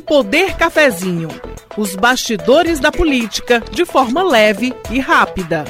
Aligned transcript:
Poder 0.00 0.56
Cafezinho. 0.56 1.28
Os 1.76 1.94
bastidores 1.96 2.80
da 2.80 2.92
política 2.92 3.62
de 3.70 3.84
forma 3.84 4.22
leve 4.22 4.74
e 4.90 4.98
rápida. 4.98 5.64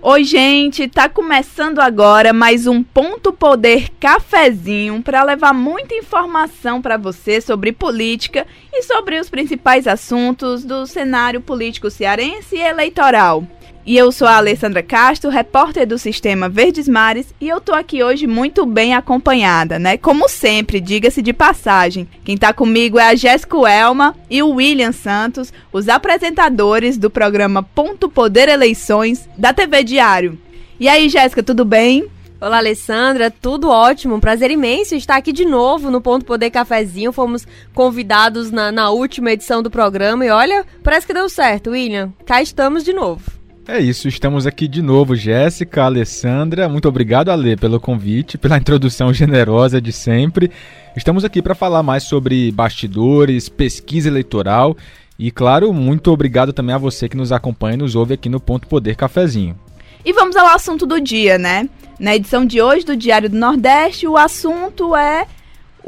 Oi, 0.00 0.24
gente, 0.24 0.88
tá 0.88 1.08
começando 1.08 1.80
agora 1.80 2.32
mais 2.32 2.66
um 2.66 2.82
Ponto 2.82 3.32
Poder 3.32 3.90
Cafezinho 4.00 5.02
para 5.02 5.24
levar 5.24 5.52
muita 5.52 5.94
informação 5.94 6.80
para 6.80 6.96
você 6.96 7.40
sobre 7.40 7.72
política 7.72 8.46
e 8.72 8.82
sobre 8.84 9.18
os 9.18 9.28
principais 9.28 9.86
assuntos 9.86 10.64
do 10.64 10.86
cenário 10.86 11.40
político 11.40 11.90
cearense 11.90 12.56
e 12.56 12.62
eleitoral. 12.62 13.44
E 13.88 13.96
eu 13.96 14.12
sou 14.12 14.28
a 14.28 14.36
Alessandra 14.36 14.82
Castro, 14.82 15.30
repórter 15.30 15.86
do 15.86 15.96
Sistema 15.96 16.46
Verdes 16.46 16.86
Mares, 16.86 17.32
e 17.40 17.48
eu 17.48 17.58
tô 17.58 17.72
aqui 17.72 18.04
hoje 18.04 18.26
muito 18.26 18.66
bem 18.66 18.92
acompanhada, 18.92 19.78
né? 19.78 19.96
Como 19.96 20.28
sempre, 20.28 20.78
diga-se 20.78 21.22
de 21.22 21.32
passagem. 21.32 22.06
Quem 22.22 22.36
tá 22.36 22.52
comigo 22.52 22.98
é 22.98 23.08
a 23.08 23.14
Jéssica 23.14 23.56
Elma 23.66 24.14
e 24.28 24.42
o 24.42 24.50
William 24.50 24.92
Santos, 24.92 25.50
os 25.72 25.88
apresentadores 25.88 26.98
do 26.98 27.08
programa 27.08 27.62
Ponto 27.62 28.10
Poder 28.10 28.50
Eleições 28.50 29.26
da 29.38 29.54
TV 29.54 29.82
Diário. 29.82 30.38
E 30.78 30.86
aí, 30.86 31.08
Jéssica, 31.08 31.42
tudo 31.42 31.64
bem? 31.64 32.10
Olá, 32.38 32.58
Alessandra, 32.58 33.30
tudo 33.30 33.70
ótimo. 33.70 34.20
Prazer 34.20 34.50
imenso 34.50 34.96
estar 34.96 35.16
aqui 35.16 35.32
de 35.32 35.46
novo 35.46 35.90
no 35.90 36.02
Ponto 36.02 36.26
Poder 36.26 36.50
Cafezinho. 36.50 37.10
Fomos 37.10 37.46
convidados 37.72 38.50
na, 38.50 38.70
na 38.70 38.90
última 38.90 39.32
edição 39.32 39.62
do 39.62 39.70
programa 39.70 40.26
e 40.26 40.28
olha, 40.28 40.66
parece 40.84 41.06
que 41.06 41.14
deu 41.14 41.26
certo, 41.30 41.70
William. 41.70 42.12
Cá 42.26 42.42
estamos 42.42 42.84
de 42.84 42.92
novo. 42.92 43.37
É 43.70 43.78
isso, 43.78 44.08
estamos 44.08 44.46
aqui 44.46 44.66
de 44.66 44.80
novo, 44.80 45.14
Jéssica, 45.14 45.84
Alessandra. 45.84 46.70
Muito 46.70 46.88
obrigado, 46.88 47.28
Ale, 47.28 47.54
pelo 47.54 47.78
convite, 47.78 48.38
pela 48.38 48.56
introdução 48.58 49.12
generosa 49.12 49.78
de 49.78 49.92
sempre. 49.92 50.50
Estamos 50.96 51.22
aqui 51.22 51.42
para 51.42 51.54
falar 51.54 51.82
mais 51.82 52.04
sobre 52.04 52.50
bastidores, 52.50 53.50
pesquisa 53.50 54.08
eleitoral 54.08 54.74
e, 55.18 55.30
claro, 55.30 55.70
muito 55.74 56.10
obrigado 56.10 56.50
também 56.50 56.74
a 56.74 56.78
você 56.78 57.10
que 57.10 57.16
nos 57.16 57.30
acompanha 57.30 57.74
e 57.74 57.76
nos 57.76 57.94
ouve 57.94 58.14
aqui 58.14 58.30
no 58.30 58.40
Ponto 58.40 58.66
Poder 58.66 58.96
Cafezinho. 58.96 59.54
E 60.02 60.14
vamos 60.14 60.34
ao 60.34 60.46
assunto 60.46 60.86
do 60.86 60.98
dia, 60.98 61.36
né? 61.36 61.68
Na 62.00 62.16
edição 62.16 62.46
de 62.46 62.62
hoje 62.62 62.86
do 62.86 62.96
Diário 62.96 63.28
do 63.28 63.36
Nordeste, 63.36 64.08
o 64.08 64.16
assunto 64.16 64.96
é 64.96 65.26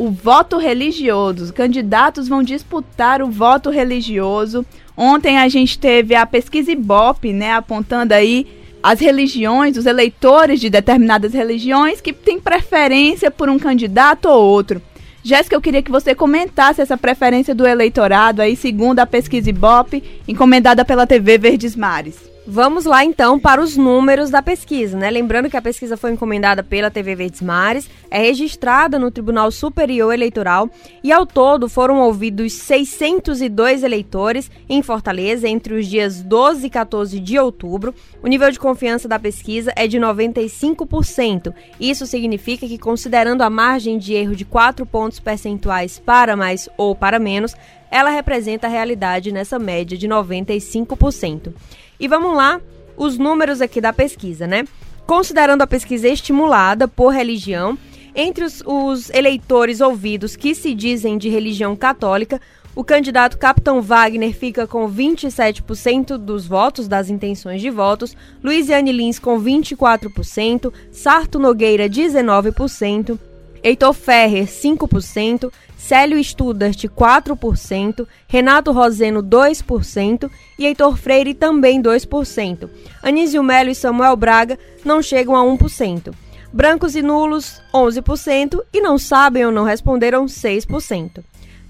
o 0.01 0.11
voto 0.11 0.57
religioso. 0.57 1.45
Os 1.45 1.51
candidatos 1.51 2.27
vão 2.27 2.43
disputar 2.43 3.21
o 3.21 3.31
voto 3.31 3.69
religioso. 3.69 4.65
Ontem 4.97 5.37
a 5.37 5.47
gente 5.47 5.79
teve 5.79 6.15
a 6.15 6.25
pesquisa 6.25 6.73
Ibope, 6.73 7.35
né, 7.35 7.53
apontando 7.53 8.15
aí 8.15 8.47
as 8.83 8.99
religiões, 8.99 9.77
os 9.77 9.85
eleitores 9.85 10.59
de 10.59 10.71
determinadas 10.71 11.35
religiões 11.35 12.01
que 12.01 12.15
têm 12.15 12.41
preferência 12.41 13.31
por 13.31 13.51
um 13.51 13.59
candidato 13.59 14.25
ou 14.25 14.43
outro. 14.43 14.81
Jéssica, 15.23 15.55
eu 15.55 15.61
queria 15.61 15.83
que 15.83 15.91
você 15.91 16.15
comentasse 16.15 16.81
essa 16.81 16.97
preferência 16.97 17.55
do 17.55 17.67
eleitorado 17.67 18.41
aí, 18.41 18.57
segundo 18.57 19.01
a 19.01 19.07
pesquisa 19.07 19.51
Ibope, 19.51 20.03
encomendada 20.27 20.83
pela 20.83 21.07
TV 21.07 21.37
Verdes 21.37 21.77
Mares. 21.77 22.30
Vamos 22.53 22.85
lá 22.85 23.05
então 23.05 23.39
para 23.39 23.63
os 23.63 23.77
números 23.77 24.29
da 24.29 24.43
pesquisa, 24.43 24.99
né? 24.99 25.09
Lembrando 25.09 25.49
que 25.49 25.57
a 25.57 25.63
pesquisa 25.63 25.97
foi 25.97 26.11
encomendada 26.11 26.65
pela 26.65 26.91
TV 26.91 27.15
Verdes 27.15 27.41
Mares, 27.41 27.89
é 28.11 28.19
registrada 28.19 28.99
no 28.99 29.09
Tribunal 29.09 29.53
Superior 29.53 30.13
Eleitoral 30.13 30.69
e 31.01 31.13
ao 31.13 31.25
todo 31.25 31.69
foram 31.69 32.01
ouvidos 32.01 32.53
602 32.55 33.85
eleitores 33.85 34.51
em 34.69 34.83
Fortaleza 34.83 35.49
entre 35.49 35.75
os 35.75 35.87
dias 35.87 36.25
12 36.25 36.67
e 36.67 36.71
14 36.71 37.21
de 37.21 37.39
outubro. 37.39 37.95
O 38.21 38.27
nível 38.27 38.51
de 38.51 38.59
confiança 38.59 39.07
da 39.07 39.17
pesquisa 39.17 39.73
é 39.77 39.87
de 39.87 40.01
95%. 40.01 41.55
Isso 41.79 42.05
significa 42.05 42.67
que 42.67 42.79
considerando 42.79 43.43
a 43.43 43.49
margem 43.49 43.97
de 43.97 44.13
erro 44.13 44.35
de 44.35 44.45
4 44.45 44.85
pontos 44.85 45.21
percentuais 45.21 46.01
para 46.01 46.37
mais 46.37 46.69
ou 46.77 46.97
para 46.97 47.21
menos, 47.21 47.55
ela 47.93 48.11
representa 48.11 48.67
a 48.67 48.71
realidade 48.71 49.31
nessa 49.31 49.57
média 49.57 49.97
de 49.97 50.09
95%. 50.09 51.53
E 52.01 52.09
vamos 52.09 52.35
lá, 52.35 52.61
os 52.97 53.19
números 53.19 53.61
aqui 53.61 53.81
da 53.81 53.93
pesquisa, 53.93 54.47
né? 54.47 54.65
Considerando 55.07 55.63
a 55.63 55.67
pesquisa 55.67 56.09
estimulada 56.09 56.89
por 56.89 57.11
religião, 57.11 57.79
entre 58.15 58.43
os, 58.43 58.63
os 58.67 59.11
eleitores 59.11 59.81
ouvidos 59.81 60.35
que 60.35 60.55
se 60.55 60.75
dizem 60.75 61.19
de 61.19 61.29
religião 61.29 61.77
católica, 61.77 62.41
o 62.75 62.83
candidato 62.83 63.37
Capitão 63.37 63.83
Wagner 63.83 64.33
fica 64.35 64.67
com 64.67 64.91
27% 64.91 66.17
dos 66.17 66.47
votos, 66.47 66.89
das 66.89 67.11
intenções 67.11 67.61
de 67.61 67.69
votos, 67.69 68.17
Luiziane 68.43 68.93
Lins 68.93 69.19
com 69.19 69.39
24%, 69.39 70.73
Sarto 70.91 71.39
Nogueira 71.39 71.89
19%, 71.89 73.19
Heitor 73.63 73.93
Ferrer 73.93 74.47
5%, 74.47 75.53
Célio 75.77 76.23
Studart 76.23 76.85
4%, 76.85 78.07
Renato 78.27 78.73
Roseno 78.73 79.23
2% 79.23 80.31
e 80.59 80.67
Heitor 80.67 80.97
Freire 80.97 81.35
também 81.35 81.83
2%. 81.83 82.69
Anísio 83.03 83.43
Melo 83.43 83.71
e 83.71 83.75
Samuel 83.75 84.17
Braga 84.17 84.59
não 84.85 85.03
chegam 85.03 85.37
a 85.37 85.43
1%. 85.43 86.15
Brancos 86.53 86.97
e 86.97 87.03
nulos 87.03 87.61
11% 87.73 88.61
e 88.73 88.81
não 88.81 88.99
sabem 88.99 89.47
ou 89.47 89.53
não 89.53 89.65
responderam 89.65 90.27
6%. 90.27 91.23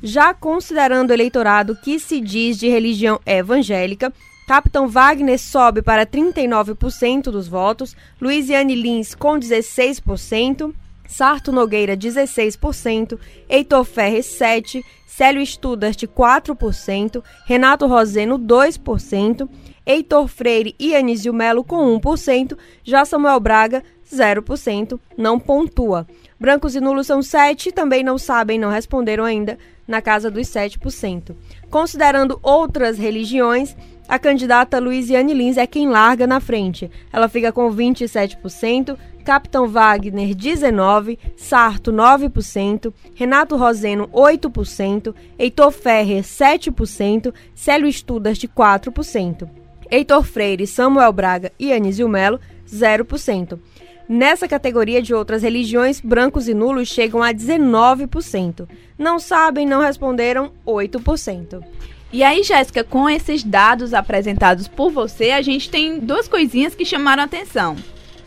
Já 0.02 0.32
considerando 0.32 1.10
o 1.10 1.12
eleitorado 1.12 1.76
que 1.76 1.98
se 1.98 2.20
diz 2.20 2.58
de 2.58 2.68
religião 2.68 3.20
evangélica, 3.26 4.12
Capitão 4.46 4.88
Wagner 4.88 5.38
sobe 5.38 5.82
para 5.82 6.06
39% 6.06 7.24
dos 7.24 7.46
votos, 7.46 7.94
Luiziane 8.20 8.74
Lins 8.74 9.14
com 9.14 9.38
16%, 9.38 10.72
Sarto 11.10 11.50
Nogueira 11.50 11.96
16%, 11.96 13.18
Heitor 13.48 13.84
Ferres 13.84 14.26
7%, 14.26 14.84
Célio 15.04 15.44
Studart 15.44 16.04
4%, 16.04 17.22
Renato 17.44 17.86
Roseno 17.86 18.38
2%, 18.38 19.48
Heitor 19.84 20.28
Freire 20.28 20.74
e 20.78 20.94
Anísio 20.94 21.34
Melo 21.34 21.64
com 21.64 21.98
1%, 21.98 22.56
já 22.84 23.04
Samuel 23.04 23.40
Braga 23.40 23.82
0%, 24.10 24.98
não 25.18 25.38
pontua. 25.38 26.06
Brancos 26.38 26.76
e 26.76 26.80
nulos 26.80 27.08
são 27.08 27.22
7, 27.22 27.72
também 27.72 28.04
não 28.04 28.16
sabem, 28.16 28.58
não 28.58 28.70
responderam 28.70 29.24
ainda, 29.24 29.58
na 29.86 30.00
casa 30.00 30.30
dos 30.30 30.46
7%. 30.46 31.34
Considerando 31.68 32.38
outras 32.40 32.96
religiões, 32.96 33.76
a 34.10 34.18
candidata 34.18 34.80
Luiziane 34.80 35.32
Lins 35.32 35.56
é 35.56 35.68
quem 35.68 35.88
larga 35.88 36.26
na 36.26 36.40
frente. 36.40 36.90
Ela 37.12 37.28
fica 37.28 37.52
com 37.52 37.72
27%, 37.72 38.98
Capitão 39.24 39.68
Wagner 39.68 40.34
19%, 40.34 41.16
Sarto 41.36 41.92
9%, 41.92 42.92
Renato 43.14 43.56
Roseno 43.56 44.08
8%, 44.08 45.14
Heitor 45.38 45.70
Ferrer 45.70 46.24
7%, 46.24 47.32
Célio 47.54 47.92
Studart 47.92 48.42
4%. 48.46 49.48
Heitor 49.88 50.24
Freire, 50.24 50.66
Samuel 50.66 51.12
Braga 51.12 51.52
e 51.56 51.72
Anísio 51.72 52.08
Melo 52.08 52.40
0%. 52.68 53.60
Nessa 54.08 54.48
categoria 54.48 55.00
de 55.00 55.14
outras 55.14 55.44
religiões, 55.44 56.00
brancos 56.00 56.48
e 56.48 56.54
nulos 56.54 56.88
chegam 56.88 57.22
a 57.22 57.32
19%. 57.32 58.68
Não 58.98 59.20
sabem, 59.20 59.64
não 59.64 59.80
responderam 59.80 60.50
8%. 60.66 61.62
E 62.12 62.24
aí, 62.24 62.42
Jéssica, 62.42 62.82
com 62.82 63.08
esses 63.08 63.44
dados 63.44 63.94
apresentados 63.94 64.66
por 64.66 64.90
você, 64.90 65.30
a 65.30 65.42
gente 65.42 65.70
tem 65.70 66.00
duas 66.00 66.26
coisinhas 66.26 66.74
que 66.74 66.84
chamaram 66.84 67.22
atenção. 67.22 67.76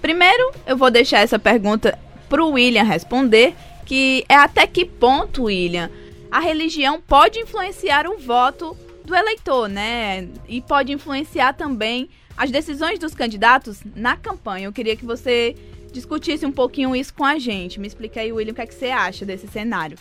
Primeiro, 0.02 0.52
eu 0.66 0.78
vou 0.78 0.90
deixar 0.90 1.20
essa 1.20 1.38
pergunta 1.38 1.98
para 2.30 2.44
o 2.44 2.52
William 2.52 2.84
responder, 2.84 3.54
que 3.86 4.24
é 4.30 4.36
até 4.36 4.66
que 4.66 4.86
ponto, 4.86 5.44
William, 5.44 5.92
a 6.32 6.40
religião 6.40 7.02
pode 7.02 7.40
influenciar 7.40 8.08
o 8.08 8.18
voto 8.18 8.76
do 9.04 9.14
eleitor, 9.14 9.68
né? 9.68 10.30
E 10.48 10.62
pode 10.62 10.94
influenciar 10.94 11.54
também 11.54 12.10
as 12.38 12.50
decisões 12.50 12.98
dos 12.98 13.14
candidatos 13.14 13.82
na 13.96 14.16
campanha. 14.16 14.66
Eu 14.66 14.74
queria 14.74 14.96
que 14.96 15.06
você 15.06 15.56
discutisse 15.92 16.46
um 16.46 16.52
pouquinho 16.52 16.96
isso 16.96 17.14
com 17.14 17.26
a 17.26 17.38
gente. 17.38 17.80
Me 17.80 17.88
explica 17.88 18.22
aí, 18.22 18.32
William, 18.32 18.54
o 18.54 18.56
que, 18.56 18.62
é 18.62 18.66
que 18.66 18.74
você 18.74 18.88
acha 18.88 19.26
desse 19.26 19.48
cenário. 19.48 19.98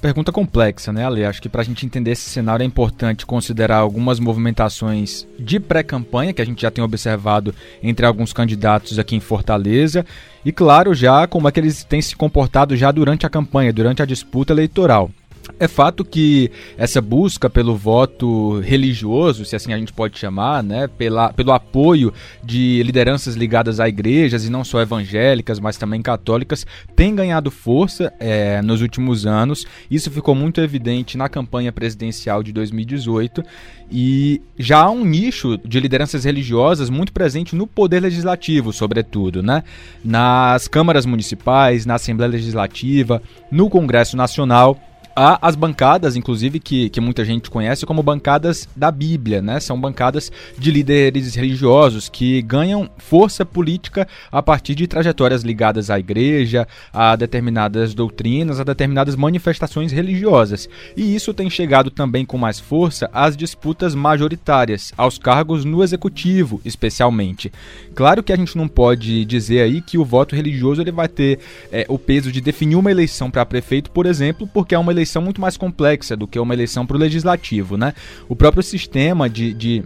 Pergunta 0.00 0.30
complexa, 0.30 0.92
né, 0.92 1.04
Ale? 1.04 1.24
Acho 1.24 1.40
que 1.40 1.48
para 1.48 1.62
a 1.62 1.64
gente 1.64 1.86
entender 1.86 2.12
esse 2.12 2.28
cenário 2.28 2.62
é 2.62 2.66
importante 2.66 3.24
considerar 3.24 3.78
algumas 3.78 4.20
movimentações 4.20 5.26
de 5.38 5.58
pré-campanha 5.58 6.32
que 6.32 6.42
a 6.42 6.44
gente 6.44 6.62
já 6.62 6.70
tem 6.70 6.84
observado 6.84 7.54
entre 7.82 8.04
alguns 8.04 8.32
candidatos 8.32 8.98
aqui 8.98 9.16
em 9.16 9.20
Fortaleza 9.20 10.04
e, 10.44 10.52
claro, 10.52 10.94
já 10.94 11.26
como 11.26 11.48
é 11.48 11.52
que 11.52 11.58
eles 11.58 11.82
têm 11.82 12.02
se 12.02 12.14
comportado 12.14 12.76
já 12.76 12.92
durante 12.92 13.26
a 13.26 13.30
campanha, 13.30 13.72
durante 13.72 14.02
a 14.02 14.06
disputa 14.06 14.52
eleitoral. 14.52 15.10
É 15.58 15.68
fato 15.68 16.04
que 16.04 16.50
essa 16.76 17.00
busca 17.00 17.48
pelo 17.48 17.76
voto 17.76 18.60
religioso, 18.60 19.44
se 19.44 19.56
assim 19.56 19.72
a 19.72 19.78
gente 19.78 19.92
pode 19.92 20.18
chamar, 20.18 20.62
né, 20.62 20.86
pela, 20.86 21.32
pelo 21.32 21.52
apoio 21.52 22.12
de 22.42 22.82
lideranças 22.82 23.36
ligadas 23.36 23.80
a 23.80 23.88
igrejas 23.88 24.44
e 24.44 24.50
não 24.50 24.64
só 24.64 24.80
evangélicas, 24.80 25.58
mas 25.58 25.76
também 25.76 26.02
católicas, 26.02 26.66
tem 26.94 27.14
ganhado 27.14 27.50
força 27.50 28.12
é, 28.18 28.60
nos 28.60 28.82
últimos 28.82 29.24
anos. 29.24 29.64
Isso 29.90 30.10
ficou 30.10 30.34
muito 30.34 30.60
evidente 30.60 31.16
na 31.16 31.28
campanha 31.28 31.72
presidencial 31.72 32.42
de 32.42 32.52
2018 32.52 33.42
e 33.90 34.42
já 34.58 34.80
há 34.80 34.90
um 34.90 35.04
nicho 35.04 35.58
de 35.64 35.78
lideranças 35.78 36.24
religiosas 36.24 36.90
muito 36.90 37.12
presente 37.12 37.54
no 37.54 37.66
poder 37.66 38.00
legislativo, 38.00 38.72
sobretudo, 38.72 39.42
né, 39.42 39.62
nas 40.04 40.68
câmaras 40.68 41.06
municipais, 41.06 41.86
na 41.86 41.94
Assembleia 41.94 42.32
Legislativa, 42.32 43.22
no 43.50 43.70
Congresso 43.70 44.16
Nacional 44.16 44.78
há 45.16 45.38
as 45.40 45.56
bancadas, 45.56 46.14
inclusive, 46.14 46.60
que, 46.60 46.90
que 46.90 47.00
muita 47.00 47.24
gente 47.24 47.48
conhece 47.48 47.86
como 47.86 48.02
bancadas 48.02 48.68
da 48.76 48.90
Bíblia, 48.90 49.40
né? 49.40 49.58
São 49.58 49.80
bancadas 49.80 50.30
de 50.58 50.70
líderes 50.70 51.34
religiosos 51.34 52.10
que 52.10 52.42
ganham 52.42 52.90
força 52.98 53.44
política 53.46 54.06
a 54.30 54.42
partir 54.42 54.74
de 54.74 54.86
trajetórias 54.86 55.42
ligadas 55.42 55.88
à 55.88 55.98
igreja, 55.98 56.68
a 56.92 57.16
determinadas 57.16 57.94
doutrinas, 57.94 58.60
a 58.60 58.64
determinadas 58.64 59.16
manifestações 59.16 59.90
religiosas. 59.90 60.68
E 60.94 61.14
isso 61.14 61.32
tem 61.32 61.48
chegado 61.48 61.90
também 61.90 62.26
com 62.26 62.36
mais 62.36 62.60
força 62.60 63.08
às 63.12 63.34
disputas 63.36 63.94
majoritárias, 63.94 64.92
aos 64.98 65.16
cargos 65.16 65.64
no 65.64 65.82
executivo, 65.82 66.60
especialmente. 66.62 67.50
Claro 67.94 68.22
que 68.22 68.32
a 68.32 68.36
gente 68.36 68.56
não 68.58 68.68
pode 68.68 69.24
dizer 69.24 69.62
aí 69.62 69.80
que 69.80 69.96
o 69.96 70.04
voto 70.04 70.36
religioso 70.36 70.82
ele 70.82 70.92
vai 70.92 71.08
ter 71.08 71.38
é, 71.72 71.86
o 71.88 71.98
peso 71.98 72.30
de 72.30 72.42
definir 72.42 72.76
uma 72.76 72.90
eleição 72.90 73.30
para 73.30 73.46
prefeito, 73.46 73.90
por 73.90 74.04
exemplo, 74.04 74.46
porque 74.52 74.74
é 74.74 74.78
uma 74.78 74.92
eleição 74.92 75.05
eleição 75.06 75.22
muito 75.22 75.40
mais 75.40 75.56
complexa 75.56 76.16
do 76.16 76.26
que 76.26 76.38
uma 76.38 76.52
eleição 76.52 76.84
para 76.84 76.96
o 76.96 77.00
legislativo, 77.00 77.76
né? 77.76 77.94
O 78.28 78.36
próprio 78.36 78.62
sistema 78.62 79.30
de, 79.30 79.54
de 79.54 79.84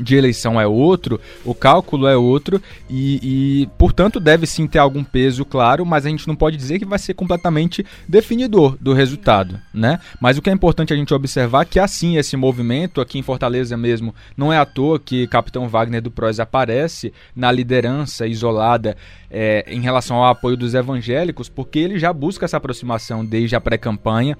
de 0.00 0.16
eleição 0.16 0.60
é 0.60 0.66
outro, 0.66 1.20
o 1.44 1.54
cálculo 1.54 2.06
é 2.06 2.16
outro 2.16 2.60
e, 2.88 3.20
e, 3.62 3.66
portanto, 3.78 4.20
deve 4.20 4.46
sim 4.46 4.66
ter 4.66 4.78
algum 4.78 5.04
peso, 5.04 5.44
claro, 5.44 5.84
mas 5.84 6.06
a 6.06 6.08
gente 6.08 6.26
não 6.26 6.36
pode 6.36 6.56
dizer 6.56 6.78
que 6.78 6.84
vai 6.84 6.98
ser 6.98 7.14
completamente 7.14 7.84
definidor 8.06 8.76
do 8.80 8.92
resultado, 8.92 9.58
né? 9.72 9.98
Mas 10.20 10.38
o 10.38 10.42
que 10.42 10.50
é 10.50 10.52
importante 10.52 10.92
a 10.92 10.96
gente 10.96 11.12
observar 11.14 11.62
é 11.62 11.64
que, 11.64 11.78
assim, 11.78 12.16
esse 12.16 12.36
movimento 12.36 13.00
aqui 13.00 13.18
em 13.18 13.22
Fortaleza 13.22 13.76
mesmo, 13.76 14.14
não 14.36 14.52
é 14.52 14.58
à 14.58 14.64
toa 14.64 14.98
que 14.98 15.26
Capitão 15.26 15.68
Wagner 15.68 16.02
do 16.02 16.10
Proz 16.10 16.40
aparece 16.40 17.12
na 17.34 17.50
liderança 17.50 18.26
isolada 18.26 18.96
é, 19.30 19.64
em 19.68 19.80
relação 19.80 20.18
ao 20.18 20.26
apoio 20.26 20.56
dos 20.56 20.74
evangélicos, 20.74 21.48
porque 21.48 21.78
ele 21.78 21.98
já 21.98 22.12
busca 22.12 22.44
essa 22.44 22.56
aproximação 22.56 23.24
desde 23.24 23.56
a 23.56 23.60
pré-campanha, 23.60 24.36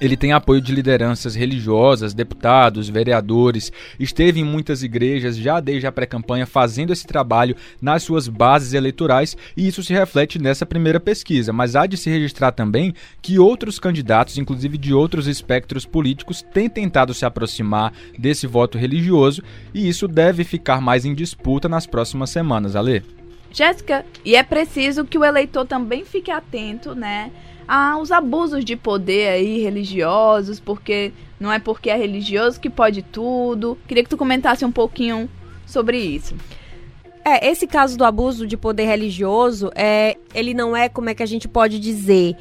ele 0.00 0.16
tem 0.16 0.32
apoio 0.32 0.60
de 0.60 0.72
lideranças 0.72 1.34
religiosas, 1.34 2.14
deputados, 2.14 2.88
vereadores, 2.88 3.72
esteve 3.98 4.40
em 4.40 4.44
muitas 4.44 4.82
igrejas 4.82 5.36
já 5.36 5.60
desde 5.60 5.86
a 5.86 5.92
pré-campanha 5.92 6.46
fazendo 6.46 6.92
esse 6.92 7.06
trabalho 7.06 7.56
nas 7.80 8.02
suas 8.02 8.28
bases 8.28 8.72
eleitorais 8.72 9.36
e 9.56 9.66
isso 9.66 9.82
se 9.82 9.92
reflete 9.92 10.38
nessa 10.38 10.66
primeira 10.66 10.98
pesquisa. 10.98 11.52
Mas 11.52 11.76
há 11.76 11.86
de 11.86 11.96
se 11.96 12.10
registrar 12.10 12.52
também 12.52 12.94
que 13.22 13.38
outros 13.38 13.78
candidatos, 13.78 14.38
inclusive 14.38 14.76
de 14.76 14.92
outros 14.92 15.26
espectros 15.26 15.86
políticos, 15.86 16.42
têm 16.42 16.68
tentado 16.68 17.14
se 17.14 17.24
aproximar 17.24 17.92
desse 18.18 18.46
voto 18.46 18.76
religioso 18.78 19.42
e 19.72 19.88
isso 19.88 20.08
deve 20.08 20.44
ficar 20.44 20.80
mais 20.80 21.04
em 21.04 21.14
disputa 21.14 21.68
nas 21.68 21.86
próximas 21.86 22.30
semanas, 22.30 22.74
Alê. 22.76 23.02
Jéssica, 23.52 24.04
e 24.24 24.34
é 24.34 24.42
preciso 24.42 25.04
que 25.04 25.16
o 25.16 25.24
eleitor 25.24 25.64
também 25.64 26.04
fique 26.04 26.28
atento, 26.28 26.92
né? 26.92 27.30
Aos 27.66 28.10
abusos 28.12 28.64
de 28.64 28.76
poder 28.76 29.28
aí 29.28 29.62
religiosos, 29.62 30.60
porque 30.60 31.12
não 31.38 31.52
é 31.52 31.58
porque 31.58 31.90
é 31.90 31.96
religioso 31.96 32.60
que 32.60 32.70
pode 32.70 33.02
tudo. 33.02 33.78
Queria 33.86 34.02
que 34.02 34.10
tu 34.10 34.16
comentasse 34.16 34.64
um 34.64 34.72
pouquinho 34.72 35.28
sobre 35.66 35.98
isso. 35.98 36.34
É, 37.24 37.48
esse 37.48 37.66
caso 37.66 37.96
do 37.96 38.04
abuso 38.04 38.46
de 38.46 38.56
poder 38.56 38.84
religioso, 38.84 39.70
é, 39.74 40.16
ele 40.34 40.52
não 40.52 40.76
é, 40.76 40.88
como 40.90 41.08
é 41.08 41.14
que 41.14 41.22
a 41.22 41.26
gente 41.26 41.48
pode 41.48 41.80
dizer, 41.80 42.36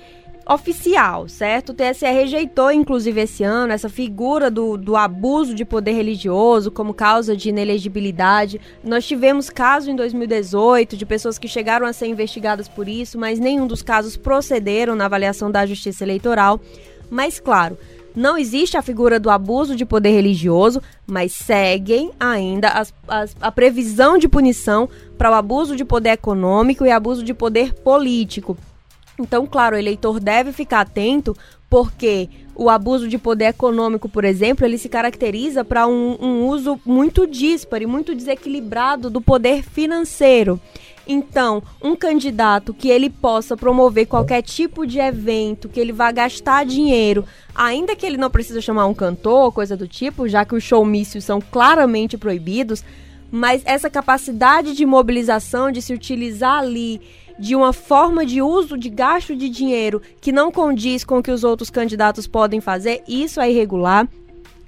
oficial, 0.47 1.27
certo? 1.27 1.69
O 1.69 1.73
TSE 1.73 2.05
rejeitou, 2.05 2.71
inclusive, 2.71 3.21
esse 3.21 3.43
ano, 3.43 3.73
essa 3.73 3.89
figura 3.89 4.51
do, 4.51 4.77
do 4.77 4.95
abuso 4.95 5.53
de 5.53 5.63
poder 5.63 5.93
religioso 5.93 6.71
como 6.71 6.93
causa 6.93 7.35
de 7.35 7.49
inelegibilidade. 7.49 8.59
Nós 8.83 9.05
tivemos 9.05 9.49
casos 9.49 9.89
em 9.89 9.95
2018 9.95 10.97
de 10.97 11.05
pessoas 11.05 11.37
que 11.37 11.47
chegaram 11.47 11.85
a 11.85 11.93
ser 11.93 12.07
investigadas 12.07 12.67
por 12.67 12.87
isso, 12.87 13.17
mas 13.17 13.39
nenhum 13.39 13.67
dos 13.67 13.81
casos 13.81 14.17
procederam 14.17 14.95
na 14.95 15.05
avaliação 15.05 15.49
da 15.49 15.65
Justiça 15.65 16.03
Eleitoral. 16.03 16.59
Mas, 17.09 17.39
claro, 17.39 17.77
não 18.15 18.37
existe 18.37 18.77
a 18.77 18.81
figura 18.81 19.19
do 19.19 19.29
abuso 19.29 19.75
de 19.75 19.85
poder 19.85 20.11
religioso, 20.11 20.81
mas 21.07 21.31
seguem 21.31 22.11
ainda 22.19 22.69
as, 22.69 22.93
as, 23.07 23.35
a 23.41 23.51
previsão 23.51 24.17
de 24.17 24.27
punição 24.27 24.87
para 25.17 25.31
o 25.31 25.33
abuso 25.33 25.75
de 25.75 25.85
poder 25.85 26.11
econômico 26.11 26.85
e 26.85 26.91
abuso 26.91 27.23
de 27.23 27.33
poder 27.33 27.73
político. 27.73 28.57
Então, 29.19 29.45
claro, 29.45 29.75
o 29.75 29.79
eleitor 29.79 30.19
deve 30.19 30.51
ficar 30.51 30.81
atento, 30.81 31.35
porque 31.69 32.29
o 32.55 32.69
abuso 32.69 33.07
de 33.07 33.17
poder 33.17 33.45
econômico, 33.45 34.07
por 34.07 34.23
exemplo, 34.23 34.65
ele 34.65 34.77
se 34.77 34.87
caracteriza 34.87 35.63
para 35.63 35.87
um, 35.87 36.17
um, 36.21 36.47
uso 36.47 36.79
muito 36.85 37.25
dísparo 37.25 37.83
e 37.83 37.87
muito 37.87 38.13
desequilibrado 38.13 39.09
do 39.09 39.21
poder 39.21 39.63
financeiro. 39.63 40.59
Então, 41.05 41.61
um 41.81 41.95
candidato 41.95 42.73
que 42.73 42.89
ele 42.89 43.09
possa 43.09 43.57
promover 43.57 44.07
qualquer 44.07 44.41
tipo 44.41 44.85
de 44.85 44.99
evento, 44.99 45.67
que 45.67 45.79
ele 45.79 45.91
vá 45.91 46.11
gastar 46.11 46.65
dinheiro, 46.65 47.25
ainda 47.53 47.95
que 47.95 48.05
ele 48.05 48.17
não 48.17 48.29
precisa 48.29 48.61
chamar 48.61 48.85
um 48.85 48.93
cantor, 48.93 49.51
coisa 49.51 49.75
do 49.75 49.87
tipo, 49.87 50.29
já 50.29 50.45
que 50.45 50.55
os 50.55 50.63
showmícios 50.63 51.25
são 51.25 51.41
claramente 51.41 52.17
proibidos, 52.17 52.83
mas 53.29 53.63
essa 53.65 53.89
capacidade 53.89 54.75
de 54.75 54.85
mobilização, 54.85 55.71
de 55.71 55.81
se 55.81 55.91
utilizar 55.91 56.59
ali 56.59 57.01
de 57.37 57.55
uma 57.55 57.73
forma 57.73 58.25
de 58.25 58.41
uso 58.41 58.77
de 58.77 58.89
gasto 58.89 59.35
de 59.35 59.49
dinheiro 59.49 60.01
que 60.21 60.31
não 60.31 60.51
condiz 60.51 61.03
com 61.03 61.17
o 61.17 61.23
que 61.23 61.31
os 61.31 61.43
outros 61.43 61.69
candidatos 61.69 62.27
podem 62.27 62.61
fazer, 62.61 63.03
isso 63.07 63.41
é 63.41 63.51
irregular. 63.51 64.07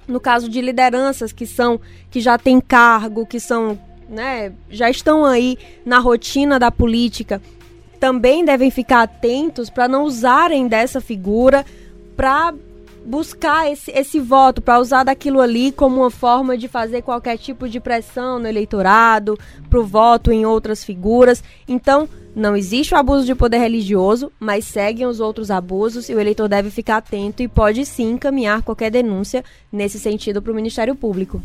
No 0.06 0.20
caso 0.20 0.48
de 0.48 0.60
lideranças 0.60 1.32
que 1.32 1.46
são 1.46 1.80
que 2.10 2.20
já 2.20 2.38
têm 2.38 2.60
cargo, 2.60 3.26
que 3.26 3.40
são, 3.40 3.78
né, 4.08 4.52
já 4.70 4.88
estão 4.88 5.24
aí 5.24 5.58
na 5.84 5.98
rotina 5.98 6.58
da 6.58 6.70
política, 6.70 7.42
também 7.98 8.44
devem 8.44 8.70
ficar 8.70 9.02
atentos 9.02 9.68
para 9.68 9.88
não 9.88 10.04
usarem 10.04 10.68
dessa 10.68 11.00
figura 11.00 11.64
para 12.16 12.54
buscar 13.06 13.70
esse, 13.70 13.90
esse 13.92 14.18
voto, 14.18 14.60
para 14.60 14.80
usar 14.80 15.04
daquilo 15.04 15.40
ali 15.40 15.70
como 15.70 16.00
uma 16.00 16.10
forma 16.10 16.58
de 16.58 16.68
fazer 16.68 17.02
qualquer 17.02 17.38
tipo 17.38 17.68
de 17.68 17.78
pressão 17.80 18.38
no 18.38 18.48
eleitorado, 18.48 19.38
para 19.70 19.80
o 19.80 19.86
voto 19.86 20.32
em 20.32 20.44
outras 20.44 20.84
figuras. 20.84 21.42
Então, 21.68 22.08
não 22.34 22.54
existe 22.54 22.92
o 22.92 22.98
abuso 22.98 23.24
de 23.24 23.34
poder 23.34 23.58
religioso, 23.58 24.30
mas 24.38 24.66
seguem 24.66 25.06
os 25.06 25.20
outros 25.20 25.50
abusos 25.50 26.08
e 26.08 26.14
o 26.14 26.20
eleitor 26.20 26.48
deve 26.48 26.68
ficar 26.68 26.98
atento 26.98 27.42
e 27.42 27.48
pode 27.48 27.86
sim 27.86 28.10
encaminhar 28.10 28.62
qualquer 28.62 28.90
denúncia 28.90 29.42
nesse 29.72 29.98
sentido 29.98 30.42
para 30.42 30.52
o 30.52 30.54
Ministério 30.54 30.94
Público. 30.94 31.40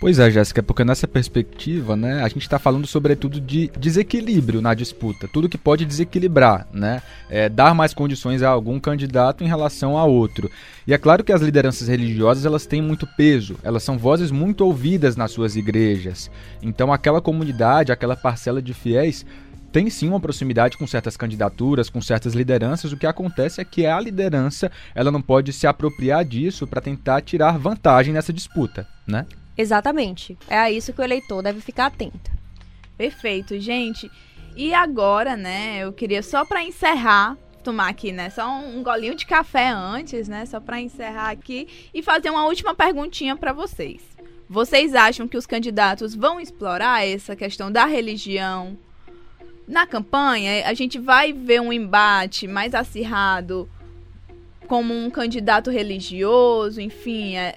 Pois 0.00 0.20
é, 0.20 0.30
Jéssica, 0.30 0.62
porque 0.62 0.84
nessa 0.84 1.08
perspectiva, 1.08 1.96
né, 1.96 2.22
a 2.22 2.28
gente 2.28 2.42
está 2.42 2.56
falando 2.56 2.86
sobretudo 2.86 3.40
de 3.40 3.68
desequilíbrio 3.76 4.62
na 4.62 4.72
disputa, 4.72 5.26
tudo 5.26 5.48
que 5.48 5.58
pode 5.58 5.84
desequilibrar, 5.84 6.68
né, 6.72 7.02
é, 7.28 7.48
dar 7.48 7.74
mais 7.74 7.92
condições 7.92 8.40
a 8.40 8.48
algum 8.48 8.78
candidato 8.78 9.42
em 9.42 9.48
relação 9.48 9.98
a 9.98 10.04
outro. 10.04 10.48
E 10.86 10.94
é 10.94 10.98
claro 10.98 11.24
que 11.24 11.32
as 11.32 11.42
lideranças 11.42 11.88
religiosas 11.88 12.46
elas 12.46 12.64
têm 12.64 12.80
muito 12.80 13.08
peso, 13.16 13.56
elas 13.64 13.82
são 13.82 13.98
vozes 13.98 14.30
muito 14.30 14.64
ouvidas 14.64 15.16
nas 15.16 15.32
suas 15.32 15.56
igrejas. 15.56 16.30
Então 16.62 16.92
aquela 16.92 17.20
comunidade, 17.20 17.90
aquela 17.90 18.14
parcela 18.14 18.62
de 18.62 18.72
fiéis 18.72 19.26
tem 19.72 19.90
sim 19.90 20.08
uma 20.08 20.20
proximidade 20.20 20.78
com 20.78 20.86
certas 20.86 21.16
candidaturas, 21.16 21.90
com 21.90 22.00
certas 22.00 22.34
lideranças. 22.34 22.92
O 22.92 22.96
que 22.96 23.06
acontece 23.06 23.60
é 23.60 23.64
que 23.64 23.84
a 23.84 23.98
liderança 23.98 24.70
ela 24.94 25.10
não 25.10 25.20
pode 25.20 25.52
se 25.52 25.66
apropriar 25.66 26.24
disso 26.24 26.68
para 26.68 26.80
tentar 26.80 27.20
tirar 27.20 27.58
vantagem 27.58 28.14
nessa 28.14 28.32
disputa, 28.32 28.86
né? 29.04 29.26
Exatamente. 29.58 30.38
É 30.48 30.56
a 30.56 30.70
isso 30.70 30.92
que 30.92 31.00
o 31.00 31.04
eleitor 31.04 31.42
deve 31.42 31.60
ficar 31.60 31.86
atento. 31.86 32.30
Perfeito, 32.96 33.58
gente. 33.58 34.08
E 34.56 34.72
agora, 34.72 35.36
né, 35.36 35.80
eu 35.80 35.92
queria 35.92 36.22
só 36.22 36.44
para 36.44 36.62
encerrar, 36.62 37.36
tomar 37.62 37.88
aqui, 37.88 38.12
né, 38.12 38.30
só 38.30 38.48
um, 38.48 38.82
golinho 38.82 39.14
de 39.14 39.26
café 39.26 39.68
antes, 39.68 40.28
né, 40.28 40.46
só 40.46 40.58
para 40.60 40.80
encerrar 40.80 41.30
aqui 41.30 41.68
e 41.92 42.02
fazer 42.02 42.30
uma 42.30 42.44
última 42.44 42.74
perguntinha 42.74 43.36
para 43.36 43.52
vocês. 43.52 44.02
Vocês 44.48 44.94
acham 44.94 45.28
que 45.28 45.36
os 45.36 45.46
candidatos 45.46 46.14
vão 46.14 46.40
explorar 46.40 47.06
essa 47.06 47.36
questão 47.36 47.70
da 47.70 47.84
religião, 47.84 48.78
na 49.66 49.86
campanha, 49.86 50.66
a 50.66 50.72
gente 50.72 50.98
vai 50.98 51.32
ver 51.32 51.60
um 51.60 51.72
embate 51.72 52.48
mais 52.48 52.74
acirrado 52.74 53.68
como 54.66 54.94
um 54.94 55.10
candidato 55.10 55.70
religioso, 55.70 56.80
enfim, 56.80 57.36
é, 57.36 57.56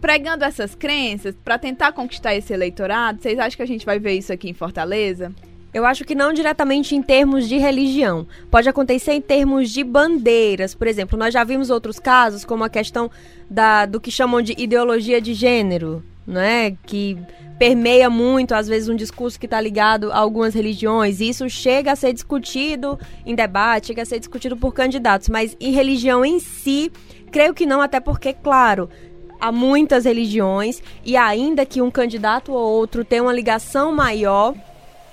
pregando 0.00 0.44
essas 0.44 0.74
crenças 0.74 1.34
para 1.44 1.58
tentar 1.58 1.92
conquistar 1.92 2.34
esse 2.34 2.52
eleitorado. 2.52 3.20
Vocês 3.20 3.38
acham 3.38 3.56
que 3.56 3.62
a 3.62 3.66
gente 3.66 3.86
vai 3.86 3.98
ver 3.98 4.14
isso 4.14 4.32
aqui 4.32 4.48
em 4.48 4.54
Fortaleza? 4.54 5.32
Eu 5.76 5.84
acho 5.84 6.04
que 6.04 6.14
não 6.14 6.32
diretamente 6.32 6.96
em 6.96 7.02
termos 7.02 7.46
de 7.46 7.58
religião. 7.58 8.26
Pode 8.50 8.66
acontecer 8.66 9.12
em 9.12 9.20
termos 9.20 9.70
de 9.70 9.84
bandeiras. 9.84 10.74
Por 10.74 10.86
exemplo, 10.86 11.18
nós 11.18 11.34
já 11.34 11.44
vimos 11.44 11.68
outros 11.68 11.98
casos, 11.98 12.46
como 12.46 12.64
a 12.64 12.70
questão 12.70 13.10
da, 13.50 13.84
do 13.84 14.00
que 14.00 14.10
chamam 14.10 14.40
de 14.40 14.54
ideologia 14.56 15.20
de 15.20 15.34
gênero, 15.34 16.02
né? 16.26 16.74
Que 16.86 17.18
permeia 17.58 18.08
muito, 18.08 18.54
às 18.54 18.66
vezes, 18.66 18.88
um 18.88 18.96
discurso 18.96 19.38
que 19.38 19.46
está 19.46 19.60
ligado 19.60 20.10
a 20.12 20.16
algumas 20.16 20.54
religiões. 20.54 21.20
E 21.20 21.28
isso 21.28 21.46
chega 21.50 21.92
a 21.92 21.96
ser 21.96 22.14
discutido 22.14 22.98
em 23.26 23.34
debate, 23.34 23.88
chega 23.88 24.00
a 24.00 24.06
ser 24.06 24.18
discutido 24.18 24.56
por 24.56 24.72
candidatos. 24.72 25.28
Mas 25.28 25.56
em 25.60 25.72
religião 25.72 26.24
em 26.24 26.40
si, 26.40 26.90
creio 27.30 27.52
que 27.52 27.66
não, 27.66 27.82
até 27.82 28.00
porque, 28.00 28.32
claro, 28.32 28.88
há 29.40 29.50
muitas 29.52 30.04
religiões 30.04 30.82
e 31.04 31.16
ainda 31.16 31.66
que 31.66 31.80
um 31.80 31.90
candidato 31.90 32.52
ou 32.52 32.58
outro 32.58 33.04
tenha 33.04 33.22
uma 33.22 33.32
ligação 33.32 33.92
maior 33.92 34.54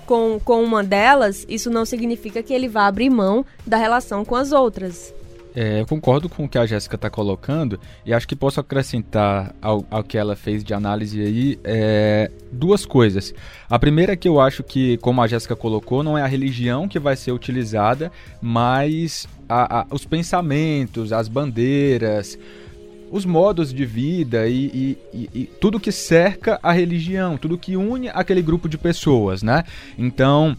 com, 0.06 0.39
com 0.44 0.63
uma 0.63 0.84
delas, 0.84 1.46
isso 1.48 1.70
não 1.70 1.86
significa 1.86 2.44
que 2.44 2.53
ele 2.53 2.68
vá 2.68 2.88
abrir 2.88 3.10
mão 3.10 3.46
da 3.65 3.77
relação 3.77 4.25
com 4.25 4.36
as 4.36 4.51
outras. 4.51 5.13
É, 5.56 5.82
eu 5.82 5.86
concordo 5.86 6.27
com 6.27 6.46
o 6.46 6.50
que 6.50 6.58
a 6.58 6.65
Jéssica 6.65 6.96
está 6.96 7.12
colocando 7.12 7.80
e 8.03 8.12
acho 8.12 8.27
que 8.27 8.36
posso 8.36 8.60
acrescentar 8.60 9.53
ao, 9.62 9.86
ao 9.92 10.03
que 10.03 10.18
ela 10.18 10.36
fez 10.36 10.63
de 10.63 10.74
análise 10.74 11.22
aí 11.22 11.60
é, 11.63 12.32
duas 12.51 12.86
coisas. 12.86 13.34
A 13.70 13.77
primeira 13.77 14.13
é 14.13 14.15
que 14.15 14.27
eu 14.27 14.39
acho 14.39 14.63
que, 14.63 14.98
como 14.98 15.22
a 15.22 15.27
Jéssica 15.27 15.56
colocou, 15.56 16.01
não 16.01 16.18
é 16.18 16.24
a 16.24 16.27
religião 16.27 16.88
que 16.88 16.98
vai 16.98 17.15
ser 17.15 17.32
utilizada, 17.32 18.12
mas 18.42 19.27
a, 19.48 19.82
a, 19.82 19.86
os 19.92 20.06
pensamentos, 20.06 21.13
as 21.13 21.27
bandeiras, 21.27 22.38
os 23.13 23.27
modos 23.27 23.72
de 23.72 23.86
vida 23.86 24.48
e, 24.48 24.98
e, 25.13 25.29
e, 25.36 25.46
tudo 25.62 25.79
que 25.79 25.91
cerca 25.91 26.60
a 26.63 26.72
religião, 26.72 27.38
tudo 27.38 27.60
que 27.60 27.77
une 27.77 28.10
aquele 28.10 28.41
grupo 28.41 28.67
de 28.67 28.75
pessoas, 28.75 29.43
né? 29.43 29.65
Então, 29.96 30.58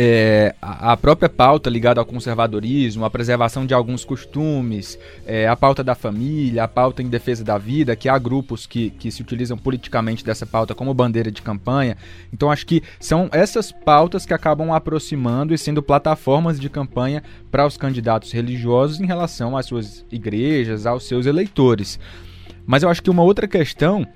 é, 0.00 0.54
a 0.62 0.96
própria 0.96 1.28
pauta 1.28 1.68
ligada 1.68 2.00
ao 2.00 2.06
conservadorismo, 2.06 3.04
a 3.04 3.10
preservação 3.10 3.66
de 3.66 3.74
alguns 3.74 4.04
costumes, 4.04 4.96
é, 5.26 5.48
a 5.48 5.56
pauta 5.56 5.82
da 5.82 5.96
família, 5.96 6.62
a 6.62 6.68
pauta 6.68 7.02
em 7.02 7.08
defesa 7.08 7.42
da 7.42 7.58
vida, 7.58 7.96
que 7.96 8.08
há 8.08 8.16
grupos 8.16 8.64
que, 8.64 8.90
que 8.90 9.10
se 9.10 9.20
utilizam 9.20 9.58
politicamente 9.58 10.24
dessa 10.24 10.46
pauta 10.46 10.72
como 10.72 10.94
bandeira 10.94 11.32
de 11.32 11.42
campanha. 11.42 11.96
Então 12.32 12.48
acho 12.48 12.64
que 12.64 12.80
são 13.00 13.28
essas 13.32 13.72
pautas 13.72 14.24
que 14.24 14.32
acabam 14.32 14.70
aproximando 14.70 15.52
e 15.52 15.58
sendo 15.58 15.82
plataformas 15.82 16.60
de 16.60 16.70
campanha 16.70 17.20
para 17.50 17.66
os 17.66 17.76
candidatos 17.76 18.30
religiosos 18.30 19.00
em 19.00 19.04
relação 19.04 19.56
às 19.56 19.66
suas 19.66 20.06
igrejas, 20.12 20.86
aos 20.86 21.08
seus 21.08 21.26
eleitores. 21.26 21.98
Mas 22.64 22.84
eu 22.84 22.88
acho 22.88 23.02
que 23.02 23.10
uma 23.10 23.24
outra 23.24 23.48
questão 23.48 24.06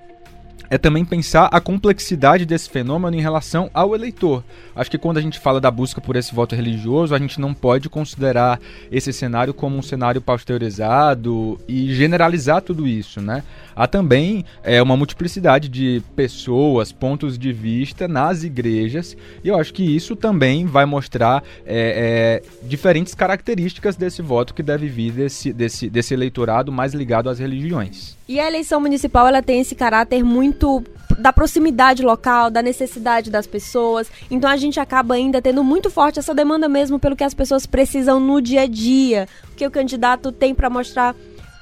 é 0.73 0.79
também 0.79 1.05
pensar 1.05 1.51
a 1.53 1.61
complexidade 1.61 2.47
desse 2.47 2.71
fenômeno 2.71 3.15
em 3.15 3.21
relação 3.21 3.69
ao 3.75 3.95
eleitor. 3.95 4.43
Acho 4.75 4.91
que 4.91 4.97
quando 4.97 5.19
a 5.19 5.21
gente 5.21 5.39
fala 5.39 5.61
da 5.61 5.71
busca 5.71 6.01
por 6.01 6.17
esse 6.17 6.35
voto 6.35 6.57
religioso, 6.57 7.15
a 7.15 7.19
gente 7.19 7.39
não 7.39 7.53
pode 7.53 7.91
considerar 7.91 8.59
esse 8.91 9.13
cenário 9.13 9.53
como 9.53 9.77
um 9.77 9.83
cenário 9.83 10.23
pasteurizado 10.23 11.61
e 11.69 11.93
generalizar 11.95 12.63
tudo 12.63 12.89
isso, 12.89 13.21
né? 13.21 13.43
Há 13.77 13.87
também 13.87 14.47
é, 14.65 14.83
uma 14.83 14.97
multiplicidade 14.97 15.69
de 15.69 16.03
pessoas, 16.17 16.91
pontos 16.91 17.39
de 17.39 17.53
vista 17.53 18.09
nas 18.09 18.43
igrejas, 18.43 19.15
e 19.45 19.49
eu 19.49 19.57
acho 19.57 19.75
que 19.75 19.83
isso 19.83 20.17
também 20.17 20.65
vai 20.65 20.87
mostrar 20.87 21.45
é, 21.67 22.41
é, 22.43 22.67
diferentes 22.67 23.15
características 23.15 23.95
desse 23.95 24.23
voto 24.23 24.55
que 24.55 24.63
deve 24.63 24.89
vir 24.89 25.13
desse, 25.13 25.53
desse, 25.53 25.91
desse 25.91 26.15
eleitorado 26.15 26.73
mais 26.73 26.95
ligado 26.95 27.29
às 27.29 27.39
religiões. 27.39 28.17
E 28.33 28.41
a 28.41 28.47
eleição 28.47 28.81
municipal 28.81 29.29
ela 29.29 29.43
tem 29.43 29.61
esse 29.61 29.75
caráter 29.75 30.25
muito 30.25 30.83
da 31.19 31.35
proximidade 31.35 32.03
local, 32.03 32.51
da 32.51 32.63
necessidade 32.63 33.31
das 33.31 33.47
pessoas. 33.47 34.11
Então 34.31 34.49
a 34.49 34.57
gente 34.57 34.81
acaba 34.81 35.17
ainda 35.17 35.43
tendo 35.43 35.63
muito 35.63 35.91
forte 35.91 36.19
essa 36.19 36.35
demanda 36.35 36.67
mesmo 36.67 36.99
pelo 36.99 37.15
que 37.15 37.25
as 37.25 37.35
pessoas 37.35 37.67
precisam 37.67 38.19
no 38.19 38.41
dia 38.41 38.63
a 38.63 38.67
dia, 38.67 39.29
o 39.53 39.55
que 39.55 39.67
o 39.67 39.71
candidato 39.71 40.33
tem 40.33 40.55
para 40.55 40.71
mostrar 40.71 41.15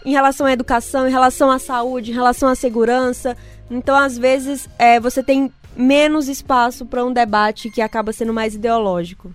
em 0.06 0.12
relação 0.12 0.46
à 0.46 0.52
educação, 0.52 1.08
em 1.08 1.10
relação 1.10 1.50
à 1.50 1.58
saúde, 1.58 2.12
em 2.12 2.14
relação 2.14 2.48
à 2.48 2.54
segurança. 2.54 3.36
Então 3.68 3.96
às 3.96 4.16
vezes 4.16 4.68
é, 4.78 5.00
você 5.00 5.24
tem 5.24 5.52
menos 5.76 6.28
espaço 6.28 6.86
para 6.86 7.04
um 7.04 7.12
debate 7.12 7.68
que 7.68 7.82
acaba 7.82 8.12
sendo 8.12 8.32
mais 8.32 8.54
ideológico. 8.54 9.34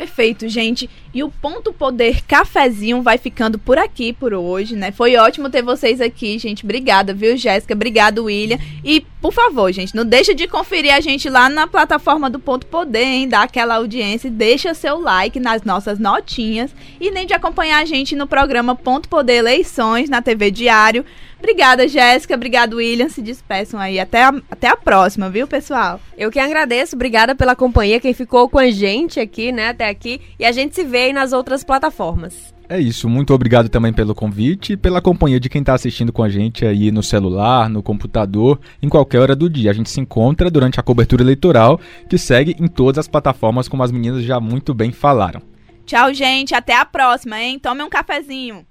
Perfeito, 0.00 0.48
gente. 0.48 0.88
E 1.12 1.22
o 1.24 1.30
Ponto 1.30 1.72
Poder 1.72 2.22
Cafezinho 2.22 3.02
vai 3.02 3.18
ficando 3.18 3.58
por 3.58 3.78
aqui 3.78 4.12
por 4.12 4.32
hoje, 4.32 4.76
né? 4.76 4.92
Foi 4.92 5.16
ótimo 5.16 5.50
ter 5.50 5.62
vocês 5.62 6.00
aqui, 6.00 6.38
gente. 6.38 6.64
Obrigada, 6.64 7.12
viu, 7.12 7.36
Jéssica? 7.36 7.74
Obrigado, 7.74 8.24
William. 8.24 8.58
E, 8.84 9.00
por 9.20 9.32
favor, 9.32 9.72
gente, 9.72 9.94
não 9.94 10.04
deixa 10.04 10.34
de 10.34 10.46
conferir 10.46 10.94
a 10.94 11.00
gente 11.00 11.28
lá 11.28 11.48
na 11.48 11.66
plataforma 11.66 12.30
do 12.30 12.38
Ponto 12.38 12.66
Poder, 12.66 13.02
hein? 13.02 13.28
Dá 13.28 13.42
aquela 13.42 13.76
audiência, 13.76 14.30
deixa 14.30 14.72
seu 14.72 15.00
like 15.00 15.40
nas 15.40 15.62
nossas 15.62 15.98
notinhas 15.98 16.74
e 17.00 17.10
nem 17.10 17.26
de 17.26 17.34
acompanhar 17.34 17.82
a 17.82 17.84
gente 17.84 18.14
no 18.14 18.26
programa 18.26 18.76
Ponto 18.76 19.08
Poder 19.08 19.34
Eleições 19.34 20.08
na 20.08 20.22
TV 20.22 20.50
Diário. 20.50 21.04
Obrigada, 21.40 21.88
Jéssica. 21.88 22.34
Obrigado, 22.34 22.76
William. 22.76 23.08
Se 23.08 23.22
despeçam 23.22 23.80
aí. 23.80 23.98
Até 23.98 24.24
a, 24.24 24.34
até 24.50 24.68
a 24.68 24.76
próxima, 24.76 25.30
viu, 25.30 25.46
pessoal? 25.46 25.98
Eu 26.16 26.30
que 26.30 26.38
agradeço. 26.38 26.94
Obrigada 26.94 27.34
pela 27.34 27.56
companhia, 27.56 27.98
quem 27.98 28.12
ficou 28.12 28.48
com 28.48 28.58
a 28.58 28.70
gente 28.70 29.18
aqui, 29.18 29.50
né, 29.50 29.70
até 29.70 29.88
aqui. 29.88 30.20
E 30.38 30.44
a 30.44 30.52
gente 30.52 30.74
se 30.74 30.84
vê 30.84 30.99
aí 31.00 31.12
nas 31.12 31.32
outras 31.32 31.64
plataformas. 31.64 32.54
É 32.68 32.78
isso, 32.78 33.08
muito 33.08 33.34
obrigado 33.34 33.68
também 33.68 33.92
pelo 33.92 34.14
convite 34.14 34.74
e 34.74 34.76
pela 34.76 35.00
companhia 35.00 35.40
de 35.40 35.48
quem 35.48 35.60
está 35.60 35.74
assistindo 35.74 36.12
com 36.12 36.22
a 36.22 36.28
gente 36.28 36.64
aí 36.64 36.92
no 36.92 37.02
celular, 37.02 37.68
no 37.68 37.82
computador, 37.82 38.60
em 38.80 38.88
qualquer 38.88 39.18
hora 39.18 39.34
do 39.34 39.50
dia. 39.50 39.70
A 39.70 39.74
gente 39.74 39.90
se 39.90 40.00
encontra 40.00 40.50
durante 40.50 40.78
a 40.78 40.82
cobertura 40.82 41.22
eleitoral, 41.22 41.80
que 42.08 42.16
segue 42.16 42.54
em 42.60 42.68
todas 42.68 42.98
as 42.98 43.08
plataformas, 43.08 43.66
como 43.66 43.82
as 43.82 43.90
meninas 43.90 44.22
já 44.22 44.38
muito 44.38 44.72
bem 44.72 44.92
falaram. 44.92 45.42
Tchau, 45.84 46.14
gente. 46.14 46.54
Até 46.54 46.76
a 46.76 46.84
próxima, 46.84 47.40
hein? 47.40 47.58
Tome 47.58 47.82
um 47.82 47.88
cafezinho. 47.88 48.64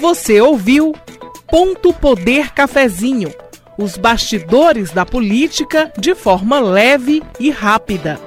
Você 0.00 0.40
ouviu 0.40 0.94
Ponto 1.46 1.92
Poder 1.92 2.52
Cafezinho 2.52 3.30
os 3.76 3.96
bastidores 3.96 4.90
da 4.90 5.04
política 5.04 5.92
de 5.98 6.14
forma 6.14 6.60
leve 6.60 7.22
e 7.38 7.50
rápida. 7.50 8.20